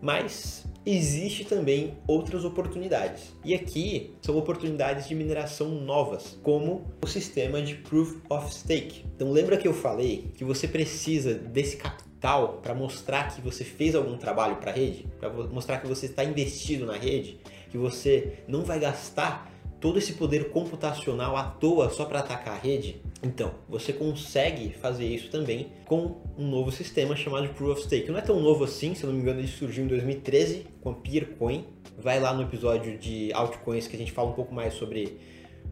mas 0.01 0.65
existe 0.97 1.45
também 1.45 1.99
outras 2.07 2.45
oportunidades. 2.45 3.35
E 3.45 3.55
aqui 3.55 4.15
são 4.23 4.37
oportunidades 4.37 5.07
de 5.07 5.15
mineração 5.15 5.69
novas, 5.69 6.39
como 6.43 6.87
o 7.03 7.07
sistema 7.07 7.61
de 7.61 7.75
Proof 7.75 8.17
of 8.31 8.55
Stake. 8.55 9.05
Então 9.15 9.31
lembra 9.31 9.57
que 9.57 9.69
eu 9.69 9.75
falei 9.75 10.31
que 10.35 10.45
você 10.45 10.67
precisa 10.67 11.35
desse 11.35 11.77
capital 11.77 12.61
para 12.63 12.75
mostrar 12.75 13.35
que 13.35 13.41
você 13.41 13.65
fez 13.65 13.95
algum 13.95 14.17
trabalho 14.17 14.57
para 14.57 14.71
a 14.71 14.75
rede, 14.75 15.07
para 15.21 15.31
mostrar 15.31 15.79
que 15.79 15.87
você 15.87 16.07
está 16.07 16.25
investido 16.25 16.87
na 16.87 16.97
rede, 16.97 17.39
que 17.71 17.77
você 17.77 18.39
não 18.49 18.63
vai 18.63 18.81
gastar 18.81 19.53
todo 19.81 19.99
esse 19.99 20.15
poder 20.15 20.51
computacional 20.51 21.37
à 21.37 21.45
toa 21.45 21.91
só 21.91 22.05
para 22.05 22.21
atacar 22.21 22.55
a 22.55 22.59
rede? 22.59 23.01
Então, 23.23 23.53
você 23.69 23.93
consegue 23.93 24.71
fazer 24.71 25.07
isso 25.07 25.31
também 25.31 25.73
com 25.85 26.17
um 26.37 26.49
novo 26.49 26.71
sistema 26.71 27.17
chamado 27.17 27.49
Proof 27.51 27.73
of 27.73 27.83
Stake. 27.83 28.11
Não 28.11 28.19
é 28.19 28.23
tão 28.23 28.41
novo 28.41 28.65
assim, 28.65 28.95
se 28.95 29.05
não 29.05 29.13
me 29.13 29.21
engano, 29.21 29.41
ele 29.41 29.49
surgiu 29.49 29.85
em 29.85 29.89
2013 29.89 30.67
com 30.81 30.91
a 30.91 30.95
Peercoin. 30.95 31.65
Vai 31.99 32.21
lá 32.21 32.33
no 32.33 32.43
episódio 32.43 32.97
de 32.97 33.33
altcoins 33.33 33.89
que 33.89 33.97
a 33.97 33.99
gente 33.99 34.13
fala 34.13 34.31
um 34.31 34.35
pouco 34.35 34.55
mais 34.55 34.75
sobre, 34.75 35.19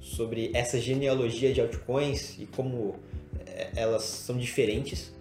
sobre 0.01 0.51
essa 0.55 0.81
genealogia 0.81 1.53
de 1.53 1.61
altcoins 1.61 2.39
e 2.39 2.47
como 2.47 2.97
eh, 3.47 3.71
elas 3.77 4.03
são 4.03 4.37
diferentes. 4.37 5.16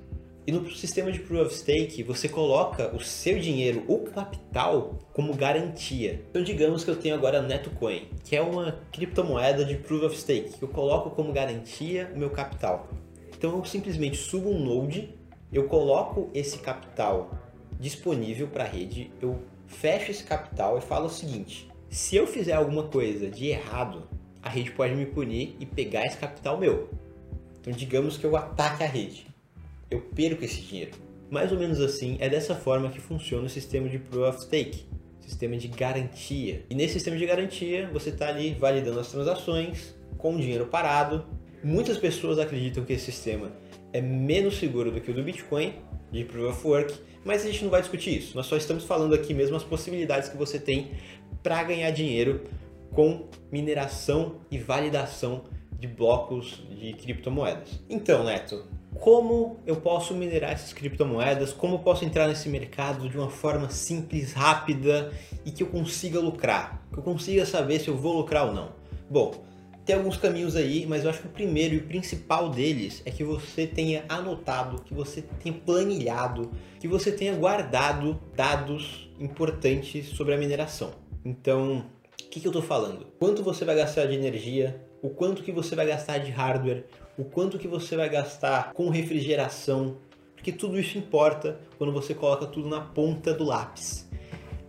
E 0.48 0.52
no 0.52 0.70
sistema 0.70 1.12
de 1.12 1.18
Proof 1.18 1.48
of 1.48 1.56
Stake, 1.56 2.04
você 2.04 2.30
coloca 2.30 2.96
o 2.96 3.00
seu 3.00 3.40
dinheiro, 3.40 3.84
o 3.88 4.02
capital, 4.02 5.00
como 5.12 5.34
garantia. 5.34 6.24
Então, 6.30 6.44
digamos 6.44 6.84
que 6.84 6.92
eu 6.92 6.96
tenho 6.96 7.16
agora 7.16 7.40
a 7.40 7.42
Netocoin, 7.42 8.08
que 8.24 8.36
é 8.36 8.42
uma 8.42 8.78
criptomoeda 8.92 9.66
de 9.66 9.75
Proof 9.75 10.04
of 10.04 10.16
Stake, 10.16 10.60
que 10.60 10.62
eu 10.62 10.68
coloco 10.68 11.10
como 11.10 11.34
garantia 11.34 12.12
o 12.14 12.20
meu 12.20 12.30
capital. 12.30 12.88
Então, 13.36 13.58
eu 13.58 13.66
simplesmente 13.66 14.18
subo 14.18 14.52
um 14.52 14.64
node, 14.64 15.18
eu 15.52 15.64
coloco 15.64 16.30
esse 16.32 16.60
capital 16.60 17.32
disponível 17.80 18.48
para 18.48 18.66
a 18.66 18.68
rede, 18.68 19.12
eu 19.20 19.42
fecho 19.66 20.12
esse 20.12 20.24
capital 20.24 20.78
e 20.78 20.82
falo 20.82 21.08
o 21.08 21.10
seguinte: 21.10 21.68
se 21.90 22.16
eu 22.16 22.28
fizer 22.28 22.54
alguma 22.54 22.84
coisa 22.84 23.32
de 23.32 23.48
errado, 23.48 24.08
a 24.44 24.50
rede 24.50 24.70
pode 24.70 24.94
me 24.94 25.08
punir 25.08 25.56
e 25.60 25.66
pegar 25.66 26.06
esse 26.06 26.18
capital 26.18 26.56
meu. 26.60 26.88
Então, 27.60 27.74
digamos 27.74 28.16
que 28.16 28.25
eu 28.25 28.38
ataque 28.38 28.84
a 28.84 28.88
rede 28.88 29.34
eu 29.89 30.01
perco 30.01 30.44
esse 30.44 30.62
dinheiro. 30.62 30.92
Mais 31.30 31.51
ou 31.51 31.60
menos 31.60 31.80
assim, 31.80 32.18
é 32.20 32.30
dessa 32.30 32.56
forma 32.56 32.89
que 32.89 33.00
funciona 33.00 33.46
o 33.46 33.50
sistema 33.50 33.89
de 33.89 33.98
Proof 33.98 34.36
of 34.36 34.44
Stake, 34.44 34.86
sistema 35.20 35.58
de 35.58 35.68
garantia. 35.68 36.63
E 36.70 36.75
nesse 36.75 36.94
sistema 36.94 37.18
de 37.18 37.25
garantia, 37.25 37.89
você 37.92 38.10
está 38.10 38.30
ali 38.30 38.54
validando 38.54 39.00
as 39.00 39.12
transações 39.12 39.96
com 40.18 40.38
dinheiro 40.38 40.68
parado. 40.68 41.25
Muitas 41.63 41.98
pessoas 41.98 42.38
acreditam 42.38 42.86
que 42.86 42.94
esse 42.94 43.06
sistema 43.06 43.51
é 43.92 44.01
menos 44.01 44.58
seguro 44.58 44.92
do 44.92 45.01
que 45.01 45.10
o 45.10 45.13
do 45.13 45.24
Bitcoin, 45.24 45.74
de 46.12 46.24
Proof 46.24 46.58
of 46.58 46.68
Work, 46.68 46.94
mas 47.24 47.44
a 47.44 47.48
gente 47.48 47.63
não 47.63 47.72
vai 47.72 47.82
discutir 47.82 48.18
isso. 48.18 48.36
Nós 48.36 48.46
só 48.46 48.56
estamos 48.56 48.84
falando 48.84 49.15
aqui 49.15 49.34
mesmo 49.34 49.56
as 49.56 49.63
possibilidades 49.63 50.30
que 50.30 50.38
você 50.38 50.60
tem 50.60 50.92
para 51.42 51.63
ganhar 51.63 51.89
dinheiro 51.92 52.44
com 52.92 53.27
mineração 53.51 54.42
e 54.50 54.58
validação 54.58 55.44
de 55.77 55.88
blocos 55.88 56.63
de 56.80 56.94
criptomoedas. 56.94 57.84
Então, 57.89 58.24
Neto, 58.24 58.65
como 59.00 59.60
eu 59.66 59.75
posso 59.75 60.14
minerar 60.14 60.52
essas 60.52 60.74
criptomoedas, 60.74 61.52
como 61.54 61.75
eu 61.75 61.80
posso 61.80 62.06
entrar 62.06 62.28
nesse 62.28 62.50
mercado 62.50 63.10
de 63.10 63.18
uma 63.18 63.30
forma 63.30 63.70
simples, 63.70 64.34
rápida 64.34 65.12
e 65.46 65.52
que 65.52 65.64
eu 65.64 65.68
consiga 65.68 66.20
lucrar, 66.20 66.82
que 66.92 67.00
eu 67.00 67.04
consiga 67.04 67.46
saber 67.46 67.80
se 67.80 67.88
eu 67.88 67.98
vou 67.98 68.18
lucrar 68.18 68.48
ou 68.48 68.54
não. 68.54 68.70
Bom, 69.10 69.44
tem 69.86 69.96
alguns 69.96 70.18
caminhos 70.18 70.56
aí, 70.56 70.86
mas 70.88 71.04
eu 71.04 71.12
acho 71.12 71.22
que 71.22 71.28
o 71.28 71.32
primeiro 71.32 71.75
e 71.75 71.80
principal 71.80 72.50
deles 72.50 73.04
é 73.06 73.12
que 73.12 73.24
você 73.24 73.68
tenha 73.68 74.04
anotado, 74.10 74.82
que 74.82 74.94
você 74.94 75.22
tenha 75.22 75.54
planilhado, 75.54 76.50
que 76.80 76.88
você 76.88 77.12
tenha 77.12 77.36
guardado 77.36 78.20
dados 78.36 79.08
importantes 79.20 80.08
sobre 80.08 80.34
a 80.34 80.38
mineração. 80.38 80.92
Então, 81.24 81.86
que, 82.36 82.42
que 82.42 82.48
eu 82.48 82.51
estou 82.51 82.62
falando? 82.62 83.08
Quanto 83.18 83.42
você 83.42 83.63
vai 83.63 83.77
gastar 83.77 84.08
de 84.08 84.13
energia, 84.13 84.75
o 85.01 85.10
quanto 85.10 85.42
que 85.42 85.54
você 85.54 85.74
vai 85.74 85.88
gastar 85.88 86.18
de 86.18 86.32
hardware, 86.32 86.84
o 87.18 87.24
quanto 87.24 87.58
que 87.58 87.65
você 87.65 87.96
vai 87.96 88.10
gastar 88.10 88.74
com 88.74 88.89
refrigeração, 88.89 89.96
porque 90.36 90.51
tudo 90.51 90.77
isso 90.77 90.98
importa 90.98 91.58
quando 91.77 91.94
você 91.94 92.13
coloca 92.13 92.46
tudo 92.46 92.68
na 92.68 92.82
ponta 92.82 93.34
do 93.34 93.46
lápis. 93.46 94.10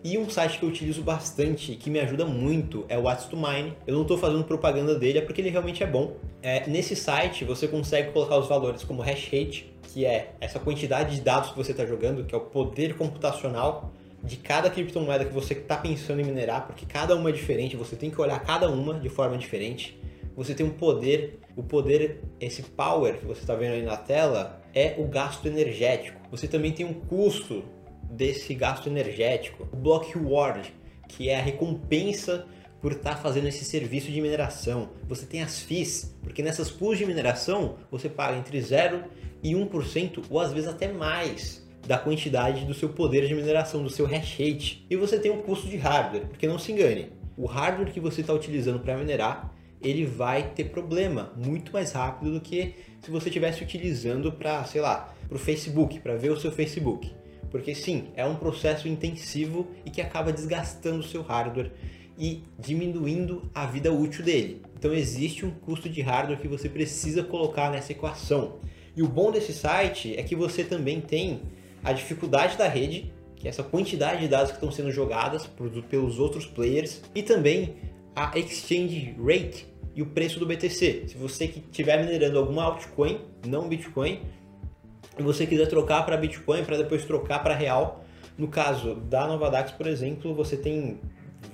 E 0.05 0.17
um 0.17 0.31
site 0.31 0.61
que 0.61 0.65
eu 0.65 0.69
utilizo 0.69 1.03
bastante, 1.03 1.75
que 1.75 1.91
me 1.91 1.99
ajuda 1.99 2.25
muito, 2.25 2.85
é 2.89 2.97
o 2.97 3.03
What's 3.03 3.25
to 3.25 3.37
Mine. 3.37 3.73
Eu 3.85 3.95
não 3.97 4.03
estou 4.03 4.17
fazendo 4.17 4.45
propaganda 4.45 4.97
dele, 4.97 5.19
é 5.19 5.23
porque 5.23 5.41
ele 5.41 5.51
realmente 5.51 5.83
é 5.83 5.87
bom. 5.89 6.15
É, 6.41 6.69
nesse 6.69 6.95
site 6.95 7.45
você 7.45 7.67
consegue 7.67 8.13
colocar 8.13 8.39
os 8.39 8.47
valores 8.47 8.85
como 8.85 9.03
hash 9.03 9.25
rate, 9.25 9.75
que 9.93 10.07
é 10.07 10.37
essa 10.41 10.61
quantidade 10.61 11.17
de 11.17 11.21
dados 11.21 11.51
que 11.51 11.57
você 11.57 11.73
está 11.73 11.85
jogando, 11.85 12.25
que 12.25 12.33
é 12.33 12.39
o 12.39 12.43
poder 12.43 12.97
computacional 12.97 13.93
de 14.27 14.37
cada 14.37 14.69
criptomoeda 14.69 15.25
que 15.25 15.33
você 15.33 15.55
está 15.55 15.77
pensando 15.77 16.21
em 16.21 16.25
minerar, 16.25 16.67
porque 16.67 16.85
cada 16.85 17.15
uma 17.15 17.31
é 17.31 17.33
diferente, 17.33 17.77
você 17.77 17.97
tem 17.97 18.11
que 18.11 18.21
olhar 18.21 18.39
cada 18.41 18.69
uma 18.69 18.95
de 18.95 19.09
forma 19.09 19.39
diferente 19.39 19.99
você 20.37 20.55
tem 20.55 20.67
um 20.67 20.71
poder, 20.71 21.41
o 21.57 21.63
poder, 21.63 22.21
esse 22.39 22.63
power 22.63 23.19
que 23.19 23.25
você 23.25 23.41
está 23.41 23.55
vendo 23.55 23.73
aí 23.73 23.83
na 23.83 23.97
tela, 23.97 24.63
é 24.75 24.95
o 24.99 25.05
gasto 25.05 25.49
energético. 25.49 26.21
Você 26.31 26.47
também 26.47 26.73
tem 26.73 26.85
um 26.85 26.93
custo 26.93 27.65
desse 28.03 28.53
gasto 28.53 28.87
energético. 28.87 29.67
O 29.73 29.77
Block 29.77 30.13
Reward, 30.13 30.75
que 31.09 31.31
é 31.31 31.39
a 31.39 31.43
recompensa 31.43 32.47
por 32.83 32.93
estar 32.93 33.15
tá 33.15 33.17
fazendo 33.17 33.49
esse 33.49 33.65
serviço 33.65 34.13
de 34.13 34.21
mineração. 34.21 34.91
Você 35.09 35.25
tem 35.25 35.43
as 35.43 35.61
FIIs, 35.61 36.15
porque 36.23 36.43
nessas 36.43 36.71
pools 36.71 36.99
de 36.99 37.07
mineração 37.07 37.77
você 37.91 38.07
paga 38.07 38.37
entre 38.37 38.61
0 38.61 39.05
e 39.43 39.55
1% 39.55 40.25
ou 40.29 40.39
às 40.39 40.53
vezes 40.53 40.69
até 40.69 40.93
mais 40.93 41.66
da 41.87 41.99
quantidade 41.99 42.65
do 42.65 42.75
seu 42.75 42.89
poder 42.89 43.27
de 43.27 43.35
mineração, 43.35 43.83
do 43.83 43.91
seu 43.91 44.07
hash 44.07 44.39
rate. 44.39 44.87
E 44.91 44.97
você 44.97 45.19
tem 45.19 45.31
um 45.31 45.43
custo 45.43 45.69
de 45.69 45.77
hardware, 45.77 46.27
porque 46.27 46.47
não 46.47 46.59
se 46.59 46.73
engane, 46.73 47.13
o 47.37 47.47
hardware 47.47 47.93
que 47.93 48.01
você 48.01 48.21
está 48.21 48.33
utilizando 48.33 48.81
para 48.81 48.97
minerar 48.97 49.57
ele 49.81 50.05
vai 50.05 50.51
ter 50.55 50.65
problema 50.65 51.33
muito 51.37 51.73
mais 51.73 51.93
rápido 51.93 52.33
do 52.33 52.41
que 52.41 52.75
se 53.01 53.11
você 53.11 53.29
estivesse 53.29 53.63
utilizando 53.63 54.33
para, 54.33 54.65
sei 54.65 54.81
lá, 54.81 55.15
para 55.29 55.37
o 55.37 55.39
Facebook, 55.39 56.01
para 56.01 56.17
ver 56.17 56.31
o 56.31 56.41
seu 56.41 56.51
Facebook. 56.51 57.13
Porque 57.51 57.75
sim, 57.75 58.09
é 58.17 58.25
um 58.25 58.35
processo 58.35 58.89
intensivo 58.89 59.69
e 59.85 59.91
que 59.91 60.01
acaba 60.01 60.33
desgastando 60.33 61.01
o 61.01 61.03
seu 61.03 61.23
hardware 61.23 61.73
e 62.19 62.43
diminuindo 62.59 63.49
a 63.55 63.67
vida 63.67 63.93
útil 63.93 64.25
dele. 64.25 64.63
Então 64.79 64.93
existe 64.93 65.45
um 65.45 65.51
custo 65.51 65.89
de 65.89 66.01
hardware 66.01 66.41
que 66.41 66.49
você 66.49 66.69
precisa 66.69 67.23
colocar 67.23 67.71
nessa 67.71 67.93
equação. 67.93 68.59
E 68.97 69.03
o 69.03 69.09
bom 69.09 69.31
desse 69.31 69.53
site 69.53 70.15
é 70.17 70.23
que 70.23 70.35
você 70.35 70.65
também 70.65 71.01
tem 71.01 71.43
a 71.83 71.93
dificuldade 71.93 72.57
da 72.57 72.69
rede, 72.69 73.13
que 73.37 73.47
é 73.47 73.51
essa 73.51 73.63
quantidade 73.63 74.21
de 74.21 74.29
dados 74.29 74.51
que 74.51 74.57
estão 74.57 74.71
sendo 74.71 74.91
jogadas 74.91 75.49
pelos 75.89 76.19
outros 76.19 76.47
players, 76.47 77.03
e 77.15 77.23
também 77.23 77.77
a 78.15 78.39
exchange 78.39 79.15
rate 79.23 79.67
e 79.95 80.03
o 80.03 80.07
preço 80.07 80.39
do 80.39 80.47
BTC. 80.47 81.05
Se 81.09 81.17
você 81.17 81.49
que 81.49 81.61
estiver 81.61 81.99
minerando 82.05 82.39
alguma 82.39 82.65
altcoin, 82.65 83.21
não 83.47 83.69
Bitcoin, 83.69 84.21
e 85.19 85.23
você 85.23 85.47
quiser 85.47 85.67
trocar 85.67 86.05
para 86.05 86.17
Bitcoin 86.17 86.65
para 86.65 86.77
depois 86.77 87.05
trocar 87.05 87.43
para 87.43 87.55
real, 87.55 88.05
no 88.37 88.49
caso 88.49 88.95
da 88.95 89.27
Novadax, 89.27 89.73
por 89.73 89.87
exemplo, 89.87 90.35
você 90.35 90.57
tem 90.57 91.01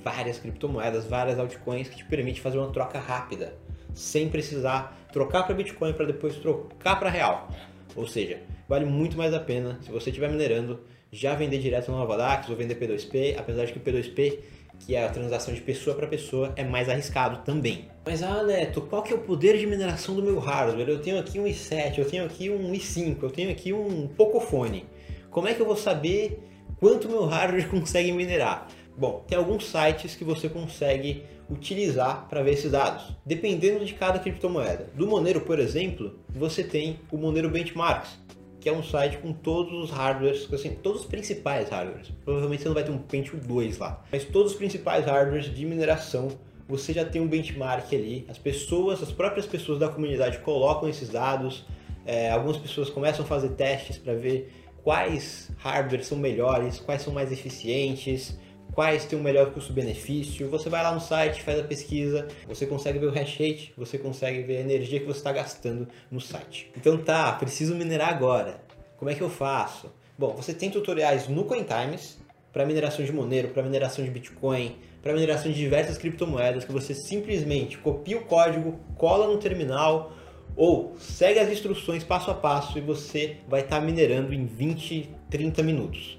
várias 0.02 0.38
criptomoedas, 0.38 1.06
várias 1.06 1.38
altcoins 1.38 1.88
que 1.88 1.96
te 1.96 2.04
permite 2.04 2.40
fazer 2.40 2.58
uma 2.58 2.70
troca 2.70 2.98
rápida, 2.98 3.54
sem 3.94 4.28
precisar 4.28 4.98
trocar 5.12 5.44
para 5.44 5.54
Bitcoin 5.54 5.92
para 5.92 6.06
depois 6.06 6.36
trocar 6.36 6.98
para 6.98 7.10
real. 7.10 7.48
Ou 7.94 8.06
seja, 8.06 8.40
vale 8.72 8.86
muito 8.86 9.18
mais 9.18 9.34
a 9.34 9.38
pena 9.38 9.78
se 9.82 9.90
você 9.90 10.08
estiver 10.08 10.30
minerando 10.30 10.80
já 11.12 11.34
vender 11.34 11.58
direto 11.58 11.92
na 11.92 11.98
Novadax 11.98 12.48
ou 12.48 12.56
vender 12.56 12.74
P2P, 12.76 13.36
apesar 13.38 13.66
de 13.66 13.72
que 13.74 13.78
o 13.78 13.82
P2P 13.82 14.38
que 14.78 14.96
é 14.96 15.04
a 15.04 15.10
transação 15.10 15.52
de 15.52 15.60
pessoa 15.60 15.94
para 15.94 16.06
pessoa, 16.06 16.54
é 16.56 16.64
mais 16.64 16.88
arriscado 16.88 17.44
também. 17.44 17.84
Mas 18.04 18.22
ah, 18.22 18.42
Neto, 18.42 18.80
qual 18.80 19.02
que 19.02 19.12
é 19.12 19.16
o 19.16 19.18
poder 19.18 19.58
de 19.58 19.66
mineração 19.66 20.16
do 20.16 20.22
meu 20.22 20.38
hardware? 20.38 20.88
Eu 20.88 21.00
tenho 21.00 21.20
aqui 21.20 21.38
um 21.38 21.44
i7, 21.44 21.98
eu 21.98 22.04
tenho 22.06 22.24
aqui 22.24 22.48
um 22.48 22.72
i5, 22.72 23.22
eu 23.22 23.30
tenho 23.30 23.50
aqui 23.50 23.74
um 23.74 24.08
Pocophone. 24.08 24.86
Como 25.30 25.46
é 25.46 25.52
que 25.52 25.60
eu 25.60 25.66
vou 25.66 25.76
saber 25.76 26.40
quanto 26.80 27.10
meu 27.10 27.26
hardware 27.26 27.68
consegue 27.70 28.10
minerar? 28.10 28.66
Bom, 28.96 29.22
tem 29.28 29.36
alguns 29.36 29.66
sites 29.66 30.16
que 30.16 30.24
você 30.24 30.48
consegue 30.48 31.22
utilizar 31.48 32.26
para 32.28 32.42
ver 32.42 32.54
esses 32.54 32.72
dados, 32.72 33.14
dependendo 33.24 33.84
de 33.84 33.92
cada 33.92 34.18
criptomoeda. 34.18 34.88
Do 34.94 35.06
Monero, 35.06 35.42
por 35.42 35.58
exemplo, 35.58 36.18
você 36.28 36.64
tem 36.64 36.98
o 37.10 37.18
Monero 37.18 37.50
Benchmarks, 37.50 38.18
que 38.62 38.68
é 38.68 38.72
um 38.72 38.82
site 38.82 39.18
com 39.18 39.32
todos 39.32 39.72
os 39.72 39.90
hardwares, 39.90 40.50
assim, 40.54 40.70
todos 40.70 41.00
os 41.00 41.06
principais 41.06 41.68
hardwares. 41.68 42.12
Provavelmente 42.24 42.62
você 42.62 42.68
não 42.68 42.74
vai 42.74 42.84
ter 42.84 42.92
um 42.92 42.98
Pentium 42.98 43.40
2 43.40 43.78
lá, 43.78 44.04
mas 44.10 44.24
todos 44.24 44.52
os 44.52 44.56
principais 44.56 45.04
hardwares 45.04 45.52
de 45.52 45.66
mineração 45.66 46.30
você 46.68 46.92
já 46.92 47.04
tem 47.04 47.20
um 47.20 47.26
benchmark 47.26 47.92
ali. 47.92 48.24
As 48.28 48.38
pessoas, 48.38 49.02
as 49.02 49.10
próprias 49.10 49.46
pessoas 49.46 49.80
da 49.80 49.88
comunidade 49.88 50.38
colocam 50.38 50.88
esses 50.88 51.08
dados. 51.08 51.66
É, 52.06 52.30
algumas 52.30 52.56
pessoas 52.56 52.88
começam 52.88 53.24
a 53.24 53.28
fazer 53.28 53.50
testes 53.50 53.98
para 53.98 54.14
ver 54.14 54.52
quais 54.84 55.50
hardwares 55.58 56.06
são 56.06 56.16
melhores, 56.16 56.78
quais 56.78 57.02
são 57.02 57.12
mais 57.12 57.32
eficientes, 57.32 58.38
quais 58.72 59.04
têm 59.04 59.18
o 59.18 59.22
melhor 59.22 59.52
custo-benefício. 59.52 60.48
Você 60.48 60.68
vai 60.68 60.82
lá 60.82 60.92
no 60.92 61.00
site, 61.00 61.42
faz 61.42 61.60
a 61.60 61.64
pesquisa, 61.64 62.26
você 62.46 62.66
consegue 62.66 62.98
ver 62.98 63.06
o 63.06 63.10
hash 63.10 63.32
rate, 63.32 63.72
você 63.76 63.98
consegue 63.98 64.42
ver 64.42 64.56
a 64.56 64.60
energia 64.60 64.98
que 64.98 65.06
você 65.06 65.18
está 65.18 65.32
gastando 65.32 65.86
no 66.10 66.20
site. 66.20 66.70
Então 66.76 66.96
tá, 66.96 67.32
preciso 67.32 67.74
minerar 67.74 68.08
agora. 68.08 68.60
Como 68.96 69.10
é 69.10 69.14
que 69.14 69.20
eu 69.20 69.30
faço? 69.30 69.92
Bom, 70.18 70.34
você 70.34 70.52
tem 70.52 70.70
tutoriais 70.70 71.28
no 71.28 71.44
CoinTimes 71.44 72.18
para 72.52 72.66
mineração 72.66 73.04
de 73.04 73.12
Monero, 73.12 73.48
para 73.48 73.62
mineração 73.62 74.04
de 74.04 74.10
Bitcoin, 74.10 74.76
para 75.02 75.12
mineração 75.12 75.50
de 75.50 75.58
diversas 75.58 75.98
criptomoedas 75.98 76.64
que 76.64 76.72
você 76.72 76.94
simplesmente 76.94 77.78
copia 77.78 78.18
o 78.18 78.24
código, 78.24 78.78
cola 78.96 79.26
no 79.26 79.38
terminal 79.38 80.12
ou 80.54 80.94
segue 80.98 81.38
as 81.38 81.50
instruções 81.50 82.04
passo 82.04 82.30
a 82.30 82.34
passo 82.34 82.76
e 82.76 82.80
você 82.80 83.38
vai 83.48 83.62
estar 83.62 83.80
tá 83.80 83.84
minerando 83.84 84.34
em 84.34 84.44
20, 84.44 85.08
30 85.30 85.62
minutos. 85.62 86.18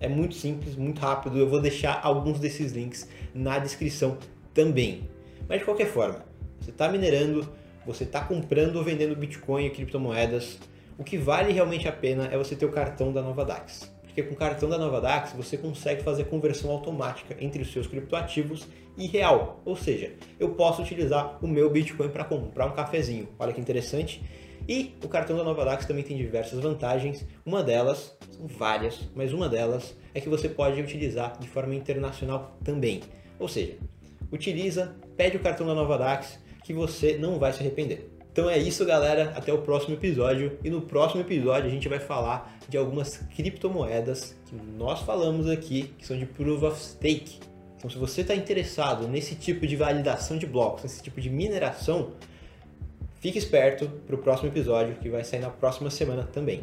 É 0.00 0.08
muito 0.08 0.34
simples, 0.34 0.76
muito 0.76 1.00
rápido. 1.00 1.38
Eu 1.38 1.48
vou 1.48 1.60
deixar 1.60 2.00
alguns 2.02 2.38
desses 2.38 2.72
links 2.72 3.08
na 3.34 3.58
descrição 3.58 4.18
também. 4.52 5.08
Mas 5.48 5.60
de 5.60 5.64
qualquer 5.64 5.86
forma, 5.86 6.24
você 6.60 6.70
está 6.70 6.88
minerando, 6.88 7.48
você 7.86 8.04
está 8.04 8.20
comprando 8.20 8.76
ou 8.76 8.84
vendendo 8.84 9.16
Bitcoin 9.16 9.66
e 9.66 9.70
criptomoedas. 9.70 10.58
O 10.98 11.04
que 11.04 11.16
vale 11.16 11.52
realmente 11.52 11.88
a 11.88 11.92
pena 11.92 12.28
é 12.30 12.38
você 12.38 12.54
ter 12.54 12.66
o 12.66 12.72
cartão 12.72 13.12
da 13.12 13.22
Nova 13.22 13.44
Dax 13.44 13.94
porque 14.14 14.22
com 14.22 14.34
o 14.34 14.36
cartão 14.36 14.68
da 14.68 14.78
Nova 14.78 15.00
Dax 15.00 15.32
você 15.32 15.58
consegue 15.58 16.04
fazer 16.04 16.26
conversão 16.26 16.70
automática 16.70 17.36
entre 17.40 17.60
os 17.62 17.72
seus 17.72 17.88
criptoativos 17.88 18.68
e 18.96 19.08
real. 19.08 19.60
Ou 19.64 19.74
seja, 19.74 20.12
eu 20.38 20.50
posso 20.50 20.82
utilizar 20.82 21.44
o 21.44 21.48
meu 21.48 21.68
Bitcoin 21.68 22.08
para 22.08 22.22
comprar 22.22 22.66
um 22.66 22.70
cafezinho. 22.70 23.28
Olha 23.36 23.52
que 23.52 23.60
interessante. 23.60 24.22
E 24.68 24.94
o 25.04 25.08
cartão 25.08 25.36
da 25.36 25.44
Nova 25.44 25.64
Dax 25.64 25.84
também 25.84 26.04
tem 26.04 26.16
diversas 26.16 26.60
vantagens. 26.60 27.24
Uma 27.44 27.62
delas, 27.62 28.16
são 28.30 28.46
várias, 28.46 29.00
mas 29.14 29.32
uma 29.32 29.48
delas 29.48 29.94
é 30.14 30.20
que 30.20 30.28
você 30.28 30.48
pode 30.48 30.80
utilizar 30.80 31.38
de 31.38 31.48
forma 31.48 31.74
internacional 31.74 32.56
também. 32.64 33.00
Ou 33.38 33.48
seja, 33.48 33.76
utiliza, 34.32 34.94
pede 35.16 35.36
o 35.36 35.40
cartão 35.40 35.66
da 35.66 35.74
Nova 35.74 35.98
Dax 35.98 36.38
que 36.62 36.72
você 36.72 37.18
não 37.18 37.38
vai 37.38 37.52
se 37.52 37.60
arrepender. 37.60 38.10
Então 38.32 38.50
é 38.50 38.58
isso, 38.58 38.84
galera. 38.84 39.32
Até 39.36 39.52
o 39.52 39.58
próximo 39.58 39.94
episódio. 39.94 40.58
E 40.64 40.70
no 40.70 40.80
próximo 40.80 41.20
episódio 41.20 41.68
a 41.68 41.70
gente 41.70 41.88
vai 41.88 42.00
falar 42.00 42.58
de 42.68 42.76
algumas 42.76 43.18
criptomoedas 43.36 44.34
que 44.46 44.56
nós 44.56 45.00
falamos 45.02 45.48
aqui, 45.48 45.94
que 45.98 46.06
são 46.06 46.18
de 46.18 46.26
Proof 46.26 46.62
of 46.64 46.80
Stake. 46.80 47.38
Então, 47.76 47.88
se 47.88 47.98
você 47.98 48.22
está 48.22 48.34
interessado 48.34 49.06
nesse 49.06 49.34
tipo 49.34 49.66
de 49.66 49.76
validação 49.76 50.38
de 50.38 50.46
blocos, 50.46 50.84
nesse 50.84 51.02
tipo 51.02 51.20
de 51.20 51.28
mineração, 51.28 52.12
fique 53.24 53.38
esperto 53.38 53.88
para 54.06 54.14
o 54.14 54.18
próximo 54.18 54.50
episódio 54.50 54.96
que 54.96 55.08
vai 55.08 55.24
sair 55.24 55.40
na 55.40 55.48
próxima 55.48 55.88
semana 55.88 56.24
também. 56.24 56.62